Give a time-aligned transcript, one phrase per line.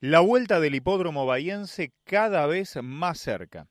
[0.00, 3.66] La vuelta del hipódromo bahiense cada vez más cerca.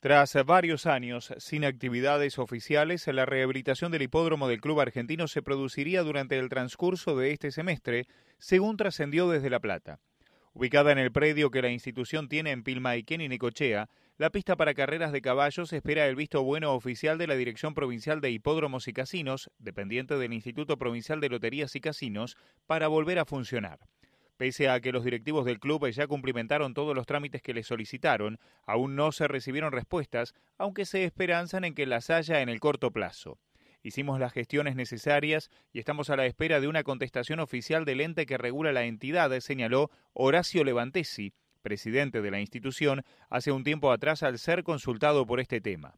[0.00, 6.02] Tras varios años sin actividades oficiales, la rehabilitación del hipódromo del club argentino se produciría
[6.02, 8.06] durante el transcurso de este semestre,
[8.38, 10.00] según trascendió desde La Plata.
[10.54, 14.72] Ubicada en el predio que la institución tiene en Pilmaiquén y Necochea, la pista para
[14.72, 18.94] carreras de caballos espera el visto bueno oficial de la Dirección Provincial de Hipódromos y
[18.94, 22.34] Casinos, dependiente del Instituto Provincial de Loterías y Casinos,
[22.64, 23.78] para volver a funcionar.
[24.36, 28.38] Pese a que los directivos del club ya cumplimentaron todos los trámites que les solicitaron,
[28.66, 32.90] aún no se recibieron respuestas, aunque se esperanzan en que las haya en el corto
[32.90, 33.38] plazo.
[33.82, 38.26] Hicimos las gestiones necesarias y estamos a la espera de una contestación oficial del ente
[38.26, 41.32] que regula la entidad, señaló Horacio Levantesi,
[41.62, 45.94] presidente de la institución, hace un tiempo atrás al ser consultado por este tema.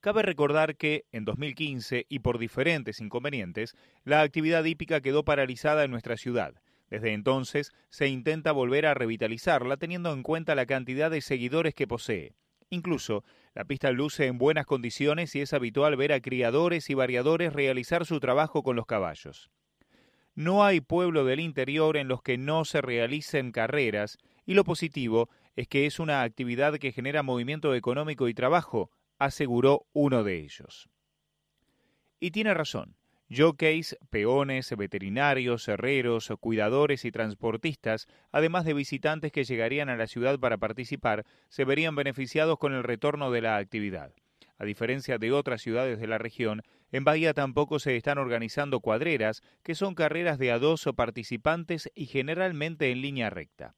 [0.00, 5.90] Cabe recordar que, en 2015, y por diferentes inconvenientes, la actividad hípica quedó paralizada en
[5.90, 6.54] nuestra ciudad.
[6.90, 11.86] Desde entonces se intenta volver a revitalizarla teniendo en cuenta la cantidad de seguidores que
[11.86, 12.34] posee.
[12.70, 17.52] Incluso, la pista luce en buenas condiciones y es habitual ver a criadores y variadores
[17.52, 19.50] realizar su trabajo con los caballos.
[20.34, 25.28] No hay pueblo del interior en los que no se realicen carreras, y lo positivo
[25.56, 30.88] es que es una actividad que genera movimiento económico y trabajo, aseguró uno de ellos.
[32.20, 32.97] Y tiene razón.
[33.30, 40.38] Jockeys, peones, veterinarios, herreros, cuidadores y transportistas, además de visitantes que llegarían a la ciudad
[40.38, 44.14] para participar, se verían beneficiados con el retorno de la actividad.
[44.56, 49.42] A diferencia de otras ciudades de la región, en Bahía tampoco se están organizando cuadreras,
[49.62, 53.74] que son carreras de a dos participantes y generalmente en línea recta.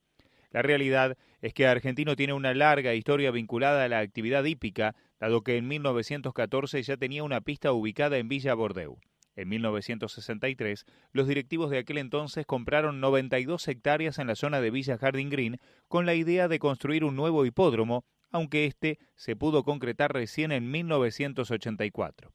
[0.53, 5.43] La realidad es que Argentino tiene una larga historia vinculada a la actividad hípica, dado
[5.43, 8.99] que en 1914 ya tenía una pista ubicada en Villa Bordeu.
[9.41, 14.99] En 1963, los directivos de aquel entonces compraron 92 hectáreas en la zona de Villa
[14.99, 15.57] Harding Green
[15.89, 20.71] con la idea de construir un nuevo hipódromo, aunque este se pudo concretar recién en
[20.71, 22.33] 1984.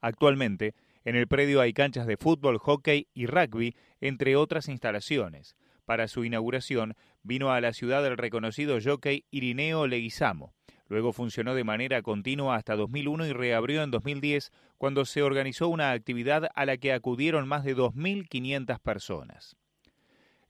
[0.00, 5.56] Actualmente, en el predio hay canchas de fútbol, hockey y rugby, entre otras instalaciones.
[5.84, 6.94] Para su inauguración
[7.24, 10.54] vino a la ciudad el reconocido jockey Irineo Leguizamo.
[10.92, 15.92] Luego funcionó de manera continua hasta 2001 y reabrió en 2010 cuando se organizó una
[15.92, 19.56] actividad a la que acudieron más de 2.500 personas.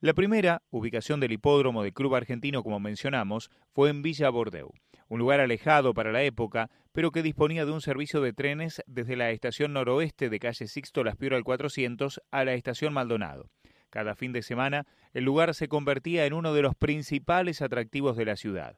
[0.00, 4.72] La primera ubicación del hipódromo del club argentino, como mencionamos, fue en Villa Bordeu,
[5.06, 9.14] un lugar alejado para la época, pero que disponía de un servicio de trenes desde
[9.14, 13.48] la estación noroeste de calle Sixto Las Piero al 400 a la estación Maldonado.
[13.90, 18.24] Cada fin de semana, el lugar se convertía en uno de los principales atractivos de
[18.24, 18.74] la ciudad.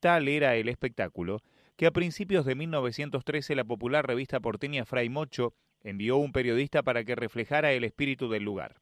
[0.00, 1.42] Tal era el espectáculo
[1.76, 7.04] que a principios de 1913 la popular revista porteña Fray Mocho envió un periodista para
[7.04, 8.80] que reflejara el espíritu del lugar.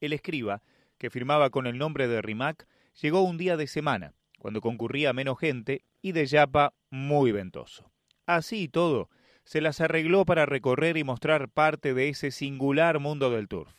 [0.00, 0.62] El escriba,
[0.96, 2.66] que firmaba con el nombre de Rimac,
[3.00, 7.90] llegó un día de semana, cuando concurría menos gente y de yapa muy ventoso.
[8.26, 9.10] Así y todo,
[9.44, 13.74] se las arregló para recorrer y mostrar parte de ese singular mundo del turf.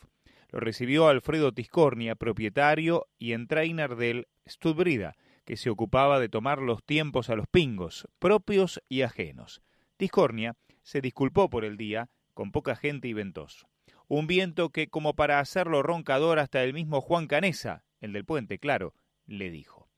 [0.50, 5.14] Lo recibió Alfredo Tiscornia, propietario y entrainer del Studbrida,
[5.50, 9.62] que se ocupaba de tomar los tiempos a los pingos, propios y ajenos.
[9.96, 13.68] Tiscornia se disculpó por el día, con poca gente y ventoso.
[14.06, 18.60] Un viento que, como para hacerlo roncador hasta el mismo Juan Canesa, el del puente,
[18.60, 18.94] claro,
[19.26, 19.88] le dijo.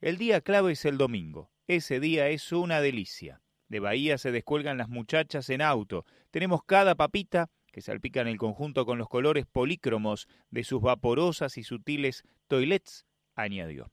[0.00, 1.50] El día clave es el domingo.
[1.66, 3.42] Ese día es una delicia.
[3.68, 6.06] De Bahía se descuelgan las muchachas en auto.
[6.30, 11.62] Tenemos cada papita que salpican el conjunto con los colores polícromos de sus vaporosas y
[11.62, 13.04] sutiles toilets,
[13.34, 13.92] añadió.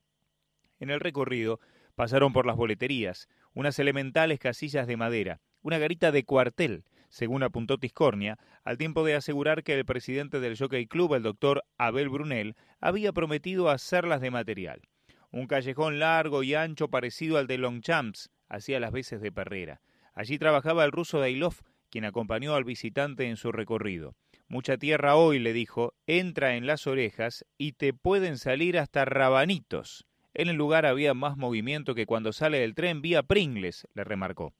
[0.81, 1.59] En el recorrido
[1.95, 7.77] pasaron por las boleterías, unas elementales casillas de madera, una garita de cuartel, según apuntó
[7.77, 12.55] Tiscornia, al tiempo de asegurar que el presidente del Jockey Club, el doctor Abel Brunel,
[12.79, 14.81] había prometido hacerlas de material.
[15.29, 19.81] Un callejón largo y ancho parecido al de Longchamps, hacía las veces de perrera.
[20.15, 24.15] Allí trabajaba el ruso Dailov, quien acompañó al visitante en su recorrido.
[24.47, 30.07] Mucha tierra hoy, le dijo, entra en las orejas y te pueden salir hasta rabanitos.
[30.33, 34.53] En el lugar había más movimiento que cuando sale del tren vía Pringles, le remarcó.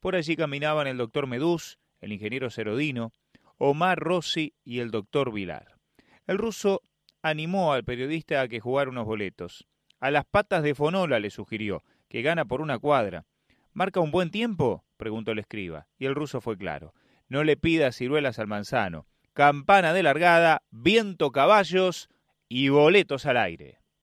[0.00, 3.12] Por allí caminaban el doctor Medús, el ingeniero Cerodino,
[3.56, 5.76] Omar Rossi y el doctor Vilar.
[6.26, 6.82] El ruso
[7.22, 9.66] animó al periodista a que jugara unos boletos.
[10.00, 13.24] A las patas de Fonola le sugirió, que gana por una cuadra.
[13.72, 14.84] ¿Marca un buen tiempo?
[14.98, 16.92] preguntó el escriba, y el ruso fue claro.
[17.28, 19.06] No le pidas ciruelas al manzano.
[19.32, 22.10] Campana de largada, viento caballos
[22.48, 23.78] y boletos al aire.